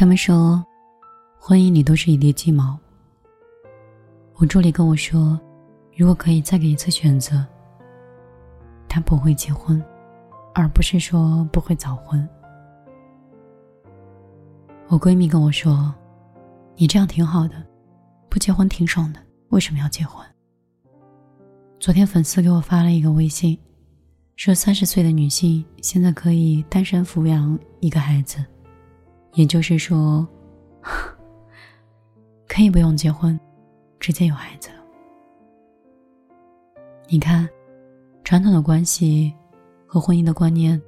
[0.00, 0.64] 他们说，
[1.38, 2.74] 婚姻里都是一地鸡毛。
[4.36, 5.38] 我助理跟我说，
[5.94, 7.46] 如果可以再给一次选择，
[8.88, 9.78] 他不会结婚，
[10.54, 12.26] 而不是说不会早婚。
[14.88, 15.94] 我闺蜜跟我说，
[16.76, 17.62] 你这样挺好的，
[18.30, 19.20] 不结婚挺爽的，
[19.50, 20.26] 为什么要结婚？
[21.78, 23.58] 昨天粉丝给我发了一个微信，
[24.36, 28.42] 说三十岁的女性现在可以单身抚养一个孩子，
[29.32, 30.26] 也就是说，
[32.48, 33.38] 可以不用结婚，
[33.98, 34.76] 直接有孩子了。
[37.08, 37.48] 你看，
[38.24, 39.34] 传统的关系
[39.86, 40.80] 和婚姻的观念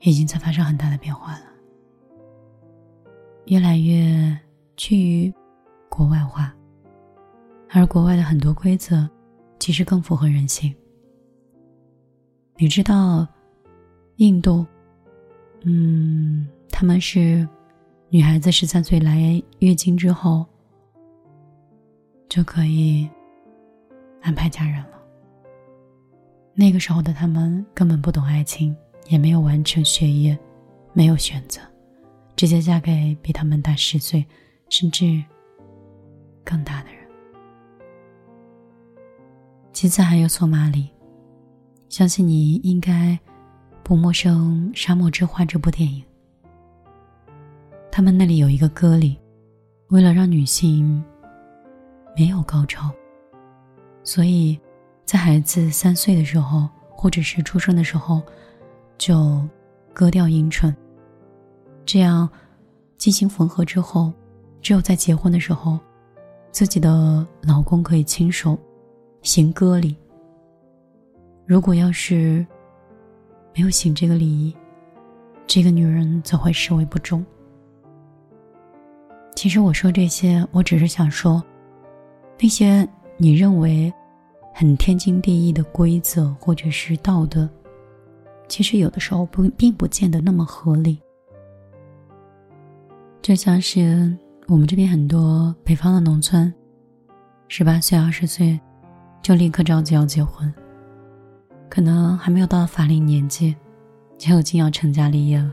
[0.00, 1.46] 已经在发生很大的变化了，
[3.46, 4.38] 越来越
[4.76, 5.32] 趋于
[5.88, 6.54] 国外化，
[7.70, 9.08] 而国外的很多规则。
[9.58, 10.74] 其实更符合人性。
[12.56, 13.24] 你知道，
[14.16, 14.66] 印度，
[15.60, 16.48] 嗯，
[16.82, 17.48] 他们是
[18.08, 20.44] 女孩子十三岁来月经之后
[22.28, 23.08] 就可以
[24.20, 25.00] 安排嫁人了。
[26.54, 30.36] 那个时候的他们根本不懂爱情，也没有完成学业，
[30.92, 31.60] 没有选择，
[32.34, 34.26] 直接嫁给比他们大十岁
[34.68, 35.22] 甚至
[36.42, 37.08] 更大的人。
[39.72, 40.90] 其次还有索马里，
[41.88, 43.16] 相信你应该
[43.84, 46.02] 不陌生《沙漠之花》这部电影。
[47.94, 49.20] 他们那里有一个歌里，
[49.88, 51.04] 为了让女性
[52.16, 52.90] 没有高潮，
[54.02, 54.58] 所以
[55.04, 58.22] 在孩子三岁的时候，或者是出生的时候，
[58.96, 59.46] 就
[59.92, 60.74] 割掉阴唇，
[61.84, 62.26] 这样
[62.96, 64.10] 进行缝合之后，
[64.62, 65.78] 只有在结婚的时候，
[66.50, 68.58] 自己的老公可以亲手。
[69.20, 69.94] 行割礼。
[71.46, 72.44] 如果要是
[73.54, 74.56] 没有行这个礼仪，
[75.46, 77.24] 这个女人则会视为不忠。
[79.34, 81.42] 其实我说这些，我只是想说，
[82.38, 82.86] 那些
[83.16, 83.92] 你认为
[84.54, 87.48] 很天经地义的规则或者是道德，
[88.48, 91.00] 其实有的时候不并不见得那么合理。
[93.20, 94.16] 就像是
[94.46, 96.52] 我们这边很多北方的农村，
[97.48, 98.58] 十八岁、二十岁。
[99.22, 100.52] 就立刻着急要结婚，
[101.68, 103.54] 可能还没有到法定年纪，
[104.18, 105.48] 就已经要成家立业了，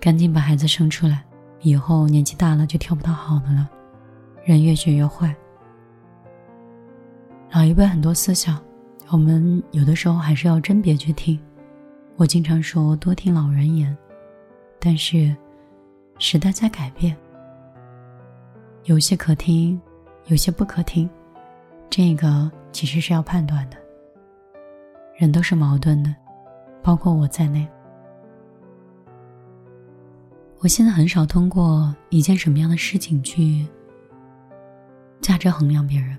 [0.00, 1.24] 赶紧把孩子生出来，
[1.60, 3.68] 以后年纪大了就挑不到好的了，
[4.44, 5.34] 人越学越坏。
[7.50, 8.60] 老一辈很多思想，
[9.10, 11.38] 我们有的时候还是要甄别去听。
[12.16, 13.96] 我经常说多听老人言，
[14.78, 15.34] 但是
[16.18, 17.16] 时代在改变，
[18.84, 19.80] 有些可听，
[20.26, 21.08] 有些不可听，
[21.88, 22.50] 这个。
[22.70, 23.76] 其实是要判断的。
[25.16, 26.14] 人都是矛盾的，
[26.82, 27.66] 包括我在内。
[30.60, 33.66] 我现在很少通过一件什么样的事情去
[35.20, 36.18] 价值衡量别人，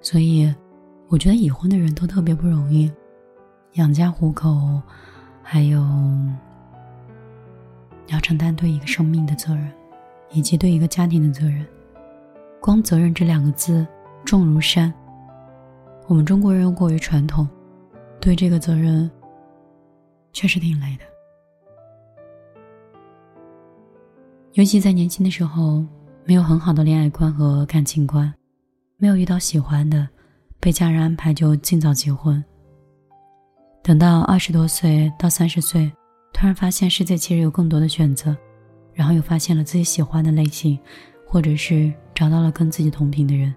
[0.00, 0.54] 所以
[1.08, 2.90] 我觉得已婚的人都特别不容易，
[3.72, 4.80] 养家糊口，
[5.42, 5.80] 还有
[8.08, 9.72] 要承担对一个生命的责任，
[10.30, 11.66] 以及对一个家庭的责任。
[12.60, 13.86] 光责任这两个字。
[14.24, 14.92] 重如山。
[16.06, 17.48] 我们中国人过于传统，
[18.20, 19.10] 对这个责任
[20.32, 21.04] 确实挺累的。
[24.58, 25.84] 尤其在年轻的时候，
[26.24, 28.34] 没有很好的恋爱观和感情观，
[28.96, 30.08] 没有遇到喜欢的，
[30.58, 32.44] 被家人安排就尽早结婚。
[33.84, 35.88] 等到二十多岁到三十岁，
[36.32, 38.36] 突然发现世界其实有更多的选择，
[38.94, 40.76] 然后又发现了自己喜欢的类型，
[41.24, 43.54] 或者是找到了跟自己同频的人。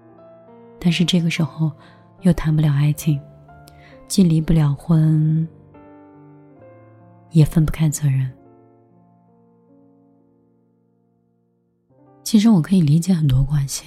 [0.78, 1.72] 但是这个时候，
[2.20, 3.20] 又谈不了爱情，
[4.06, 5.48] 既离不了婚，
[7.32, 8.30] 也分不开责任。
[12.32, 13.84] 其实我可以理解很多关系，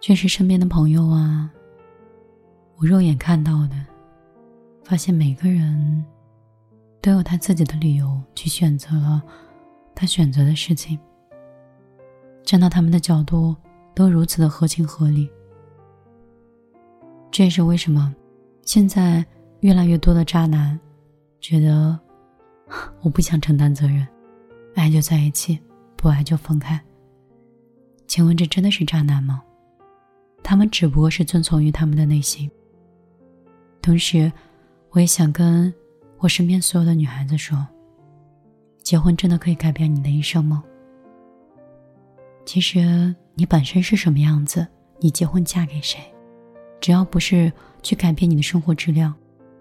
[0.00, 1.50] 确实身边的朋友啊，
[2.76, 3.74] 我肉眼看到的，
[4.84, 6.06] 发现每个人
[7.00, 9.20] 都有他自己的理由去选择了
[9.92, 10.96] 他选择的事情。
[12.44, 13.56] 站到他们的角度。
[13.92, 15.28] 都如此的合情合理，
[17.30, 18.14] 这也是为什么
[18.62, 19.26] 现在
[19.60, 20.78] 越来越多的渣男
[21.40, 21.98] 觉得
[23.02, 24.06] 我不想承担责任，
[24.76, 25.60] 爱就在一起，
[26.02, 26.78] 不爱就分开。
[28.08, 29.42] 请问这真的是渣男吗？
[30.42, 32.50] 他们只不过是遵从于他们的内心。
[33.80, 34.30] 同时，
[34.90, 35.72] 我也想跟
[36.18, 37.66] 我身边所有的女孩子说：
[38.82, 40.62] 结婚真的可以改变你的一生吗？
[42.44, 43.14] 其实。
[43.34, 44.68] 你本身是什么样子，
[45.00, 45.98] 你结婚嫁给谁，
[46.82, 47.50] 只要不是
[47.82, 49.14] 去改变你的生活质量，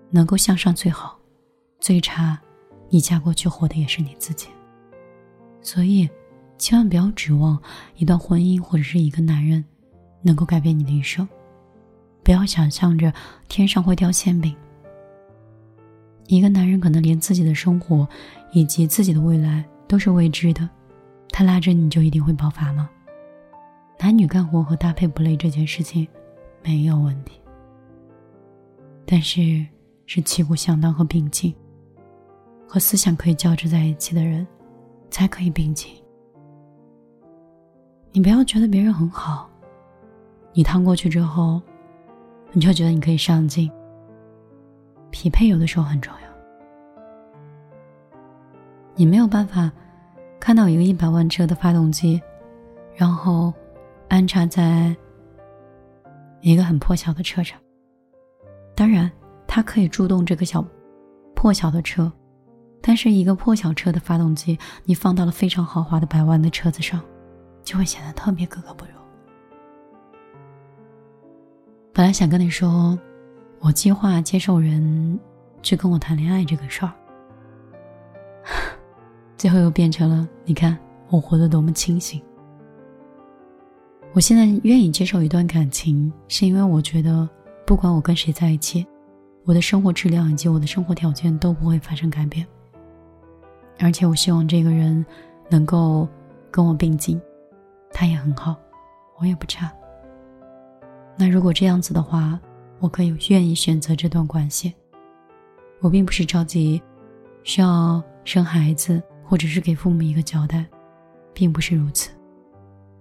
[0.09, 1.17] 能够向上最好，
[1.79, 2.37] 最差，
[2.89, 4.49] 你嫁过去活的也是你自己。
[5.61, 6.09] 所以，
[6.61, 7.59] 千万不要指望
[7.95, 9.65] 一段婚姻或者是一个男人
[10.21, 11.27] 能够改变你的一生。
[12.23, 13.11] 不要想象着
[13.49, 14.55] 天上会掉馅饼。
[16.27, 18.07] 一个男人可能连自己的生活
[18.53, 20.69] 以及自己的未来都是未知的，
[21.29, 22.87] 他拉着你就一定会爆发吗？
[23.99, 26.07] 男女干活和搭配不累这件事情
[26.63, 27.41] 没有问题，
[29.03, 29.65] 但是
[30.05, 31.55] 是旗鼓相当和并进，
[32.67, 34.45] 和思想可以交织在一起的人
[35.09, 35.91] 才可以并进。
[38.11, 39.49] 你不要觉得别人很好，
[40.53, 41.61] 你趟过去之后。
[42.53, 43.71] 你就觉得你可以上进。
[45.09, 46.19] 匹配有的时候很重要。
[48.93, 49.71] 你没有办法
[50.37, 52.21] 看到一个一百万车的发动机，
[52.93, 53.53] 然后
[54.09, 54.93] 安插在
[56.41, 57.57] 一个很破小的车上。
[58.75, 59.09] 当然，
[59.47, 60.61] 它可以助动这个小
[61.33, 62.11] 破小的车，
[62.81, 67.01] 但是一个破小车的发动机，你放到了非常豪华的百万的车子上，
[67.63, 68.91] 就会显得特别格格不入。
[71.93, 72.97] 本来想跟你说，
[73.59, 75.19] 我计划接受人
[75.61, 76.91] 去跟我谈恋爱这个事儿，
[79.37, 80.77] 最后又变成了你看
[81.09, 82.21] 我活得多么清醒。
[84.13, 87.29] 我现在愿意接受一段感情，是因为我觉得
[87.65, 88.85] 不管我跟谁在一起，
[89.45, 92.45] 我的生活质量以及我的生活条件都不会发生改变，
[93.79, 95.05] 而且我希望这个人
[95.49, 96.07] 能够
[96.49, 97.21] 跟我并进，
[97.93, 98.55] 他也很好，
[99.17, 99.71] 我也不差。
[101.17, 102.39] 那如果这样子的话，
[102.79, 104.73] 我可以愿意选择这段关系。
[105.79, 106.81] 我并不是着急
[107.43, 110.65] 需要生孩子，或者是给父母一个交代，
[111.33, 112.11] 并不是如此。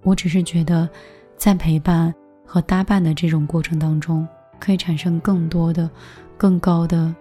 [0.03, 0.89] 我只是觉得，
[1.37, 2.15] 在陪伴
[2.45, 4.27] 和搭伴的这种过程当中，
[4.59, 5.89] 可以产生更多的、
[6.37, 7.15] 更高的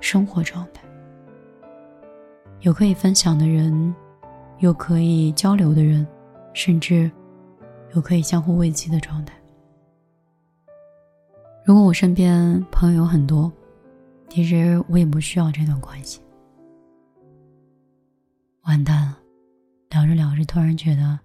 [0.00, 0.82] 生活状态，
[2.60, 3.94] 有可以分享的人，
[4.58, 6.06] 有可以交流的人，
[6.52, 7.10] 甚至
[7.94, 9.34] 有可以相互慰藉的状态。
[11.64, 13.50] 如果我身边朋友有很多，
[14.28, 16.20] 其实我也不需要这段关系。
[18.62, 19.18] 完蛋了，
[19.90, 21.18] 聊着聊着，突然觉得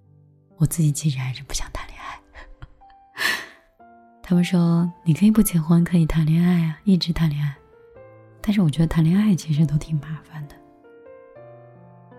[0.56, 2.20] 我自己其实还是不想谈恋爱。
[4.22, 7.54] 他们说你可以不结婚，可以谈恋爱啊，一直谈恋爱。
[8.40, 10.54] 但是我觉得谈恋爱其实都挺麻烦的，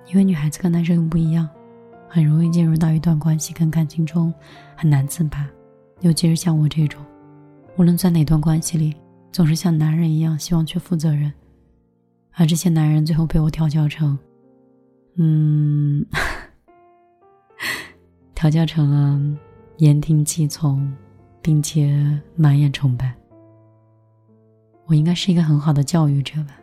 [0.08, 1.50] 因为女孩子跟男生又不一样，
[2.10, 4.34] 很容易进入到一段关系跟感情中，
[4.76, 5.48] 很难自拔，
[6.02, 7.00] 尤其是像我这种。
[7.78, 8.96] 无论在哪段关系里，
[9.32, 11.32] 总是像男人一样希望去负责任，
[12.34, 14.18] 而这些男人最后被我调教成，
[15.16, 16.06] 嗯，
[18.34, 19.38] 调教成了
[19.78, 20.92] 言听计从，
[21.42, 23.14] 并且满眼崇拜。
[24.88, 26.60] 我应该是一个很好的教育者吧？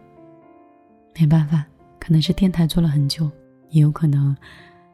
[1.19, 1.64] 没办法，
[2.00, 3.31] 可能是电台做了很久，
[3.70, 4.37] 也有可能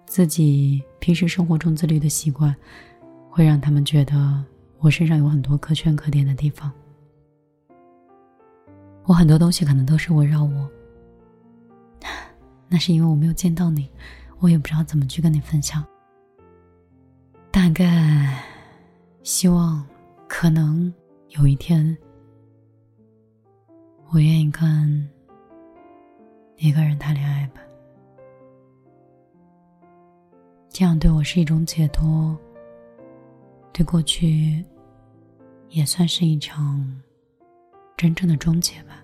[0.07, 2.55] 自己平时生活中自律的习惯，
[3.31, 4.45] 会让他们觉得。
[4.79, 6.73] 我身上有很多可圈可点的地方，
[9.05, 10.69] 我很多东西可能都是围绕我，
[12.69, 13.89] 那是因为我没有见到你，
[14.41, 15.87] 我也不知道怎么去跟你分享。
[17.53, 18.43] 大概
[19.23, 19.87] 希望
[20.27, 20.93] 可能
[21.29, 21.97] 有一天，
[24.11, 25.09] 我愿意跟
[26.57, 27.61] 一个人谈恋爱吧，
[30.73, 32.35] 这样对我是一种解脱，
[33.75, 34.65] 对过去。
[35.69, 36.87] 也算是一场
[37.97, 39.03] 真正的终结吧。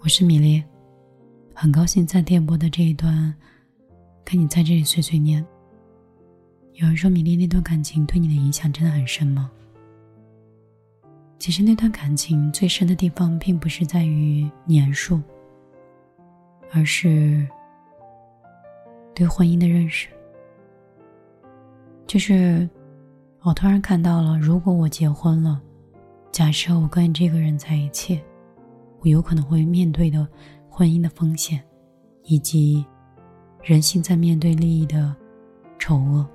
[0.00, 0.64] 我是米粒，
[1.54, 3.34] 很高兴在电波的这一段
[4.24, 5.44] 跟你在这里碎碎念。
[6.72, 9.50] 有人说米粒那段感情对你的影响真的很深吗？
[11.38, 15.20] 其实那段感情最深的地方并不是在于年数，
[16.72, 17.46] 而是
[19.18, 20.08] 对婚姻的认识，
[22.06, 22.68] 就是。
[23.42, 25.62] 我突然看到了，如果我结婚了，
[26.32, 28.20] 假设我跟这个人在一起，
[28.98, 30.26] 我有可能会面对的
[30.68, 31.62] 婚姻的风险，
[32.24, 32.84] 以及
[33.62, 35.14] 人性在面对利益的
[35.78, 36.28] 丑恶。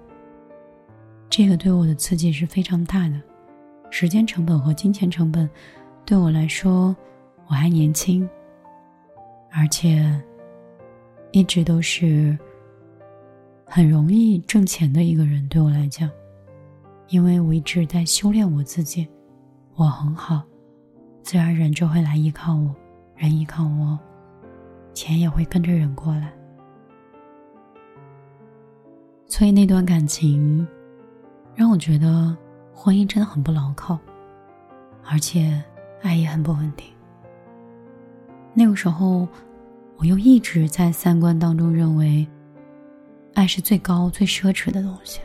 [1.30, 3.22] 这个对我的刺激是非常大的，
[3.92, 5.48] 时间成本和金钱成本，
[6.06, 6.96] 对我来说，
[7.48, 8.28] 我还年轻，
[9.52, 10.20] 而且
[11.32, 12.36] 一直都是
[13.76, 16.08] 很容易挣钱的一个人，对我来讲。
[17.08, 19.08] 因为我一直在修炼我自己，
[19.74, 20.44] 我很好，
[21.24, 22.72] 自然人就会来依靠我，
[23.16, 23.98] 人依靠我，
[24.94, 26.32] 钱也会跟着人过来。
[29.26, 30.68] 所以那段感情，
[31.56, 32.38] 让我觉得
[32.72, 33.98] 婚姻真的很不牢靠，
[35.04, 35.60] 而且
[36.04, 36.86] 爱也很不稳定。
[38.54, 39.28] 那个时候，
[39.98, 42.28] 我又一直在三观当中认为，
[43.34, 45.22] 爱是最高、最奢侈的东西，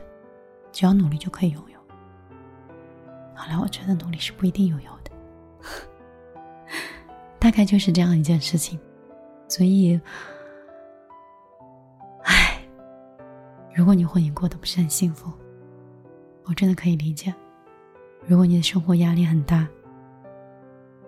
[0.73, 1.79] 只要努力就可以拥有。
[3.35, 5.11] 后来我觉得努力是不一定拥有的，
[7.39, 8.79] 大概就是这样一件事情。
[9.47, 10.01] 所以，
[12.25, 12.61] 唉，
[13.75, 15.33] 如果你婚姻过得不是很幸福，
[16.45, 17.35] 我真的可以理解。
[18.27, 19.67] 如果你的生活压力很大，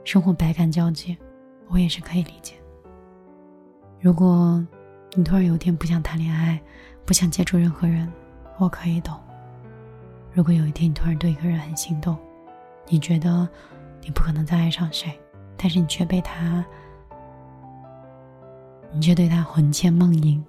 [0.05, 1.17] 生活百感交集。
[1.73, 2.57] 我也是可以理解。
[4.01, 4.61] 如果
[5.15, 6.61] 你突然有一天不想谈恋爱，
[7.05, 8.11] 不想接触任何人，
[8.59, 9.19] 我可以懂。
[10.33, 12.17] 如果有一天你突然对一个人很心动，
[12.87, 13.49] 你觉得
[14.03, 15.19] 你不可能再爱上谁，
[15.57, 16.65] 但是你却被他，
[18.93, 20.43] 你却对他魂牵梦萦，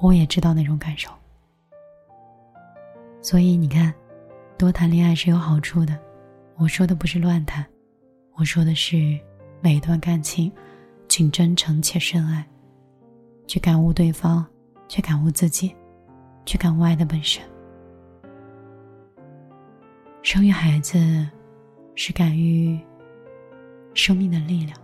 [0.00, 1.10] 我也知道那种感受。
[3.20, 3.92] 所以你看，
[4.56, 5.98] 多谈恋爱是有好处的。
[6.56, 7.66] 我说的不是乱谈，
[8.34, 9.18] 我说的是。
[9.62, 10.52] 每一段感情，
[11.08, 12.46] 请真诚且深爱，
[13.46, 14.44] 去感悟对方，
[14.88, 15.74] 去感悟自己，
[16.44, 17.42] 去感悟爱的本身。
[20.22, 20.98] 生育孩子，
[21.94, 22.78] 是感于
[23.94, 24.76] 生命的力量；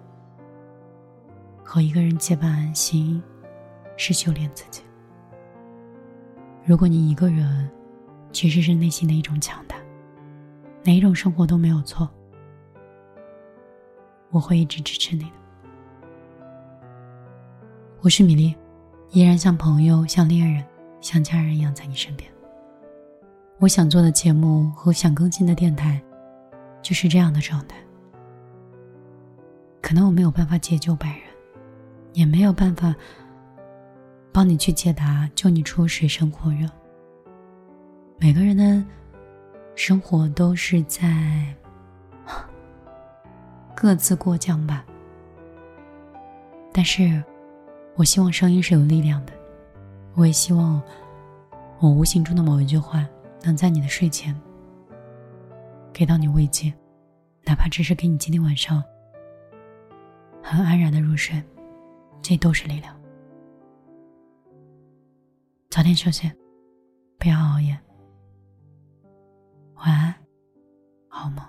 [1.65, 3.21] 和一个人结伴安心，
[3.97, 4.83] 是修炼自己。
[6.65, 7.69] 如果你一个人，
[8.31, 9.77] 其实是内心的一种强大，
[10.85, 12.09] 哪一种生活都没有错。
[14.31, 15.42] 我会一直支持你的。
[18.03, 18.53] 我是米粒，
[19.13, 20.65] 依然像朋友、像恋人、
[21.01, 22.29] 像家人一样在你身边。
[23.61, 26.03] 我想做的节目和想更新的电台，
[26.83, 27.77] 就是这样的状态。
[29.81, 31.21] 可能我没有办法解救百人，
[32.13, 32.93] 也没有办法
[34.33, 36.69] 帮你去解答、救你出水深火热。
[38.19, 38.85] 每个人的
[39.77, 41.47] 生活都是在。
[43.77, 44.85] 各自过江吧。
[46.73, 47.23] 但是，
[47.95, 49.33] 我希望声音是有力量的。
[50.15, 50.83] 我也希望，
[51.79, 53.07] 我无形中的某一句话，
[53.43, 54.39] 能在你的睡前
[55.93, 56.73] 给到你慰藉，
[57.45, 58.83] 哪怕只是给你今天晚上
[60.43, 61.43] 很安然的入睡，
[62.21, 62.99] 这都是力量。
[65.71, 66.31] 早点休息，
[67.19, 67.79] 不要熬夜。
[69.77, 70.15] 晚安，
[71.09, 71.43] 好梦。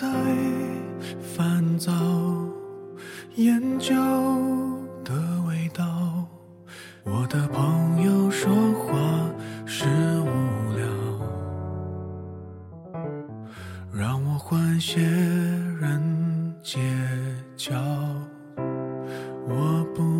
[0.00, 0.08] 在
[1.20, 1.92] 烦躁，
[3.34, 3.94] 烟酒
[5.04, 5.12] 的
[5.46, 6.26] 味道。
[7.04, 8.96] 我的朋友说话
[9.66, 9.84] 是
[10.20, 10.86] 无聊，
[13.92, 16.00] 让我换些人
[16.62, 16.78] 结
[17.54, 17.76] 交。
[19.46, 20.19] 我不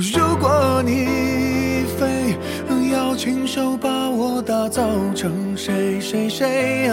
[0.00, 2.36] 如果你非
[2.90, 4.82] 要亲手把我打造
[5.14, 6.90] 成谁谁谁，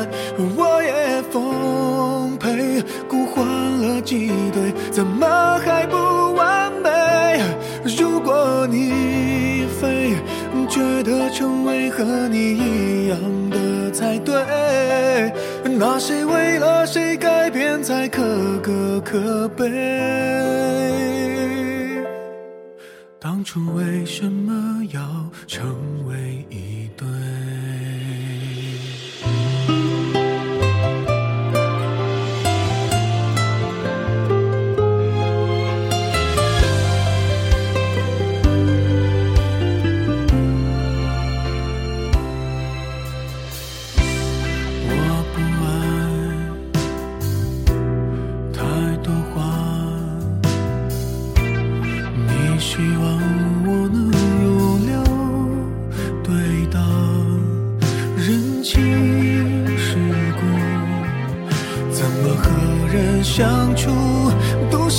[0.56, 2.82] 我也奉陪。
[3.08, 5.28] 孤欢了几对，怎么
[5.60, 6.90] 还不完美？
[7.98, 10.16] 如果你非。
[10.70, 13.20] 觉得成为和你一样
[13.52, 14.34] 的才对，
[15.78, 18.24] 那谁为了谁改变才可
[18.60, 21.23] 歌可悲？
[23.24, 25.02] 当初为什么要
[25.48, 27.08] 成为一对？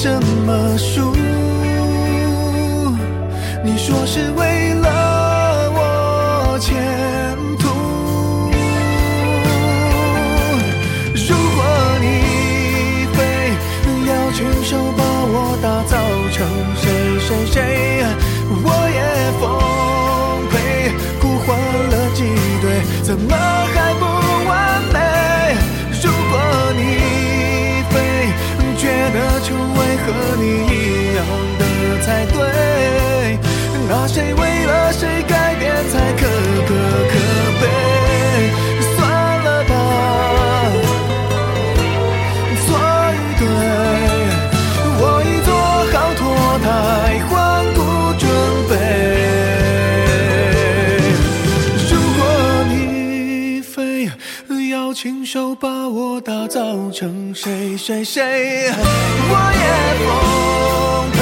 [0.04, 1.14] 什么输
[3.64, 4.33] 你说是
[54.94, 58.70] 亲手把我打造成谁谁谁，
[59.28, 59.64] 我也
[59.98, 60.06] 奉
[61.10, 61.18] 陪。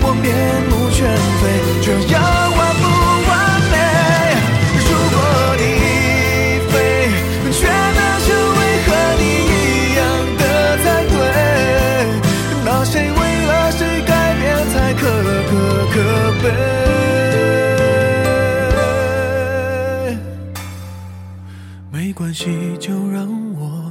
[0.00, 0.24] 我面
[0.70, 1.42] 目全非，
[1.82, 2.16] 这样
[2.56, 2.84] 完不
[3.28, 3.30] 完
[3.70, 3.74] 美？
[4.88, 5.16] 如果
[5.58, 5.62] 你
[6.72, 6.74] 非
[7.52, 8.26] 觉得成
[8.56, 8.88] 为和
[9.20, 10.00] 你一样
[10.38, 10.42] 的
[10.82, 11.14] 才对，
[12.64, 14.42] 那谁为了谁改变
[14.72, 15.00] 才可
[15.50, 15.52] 歌
[15.92, 15.94] 可
[16.42, 16.81] 悲？
[22.12, 23.90] 没关系，就让我。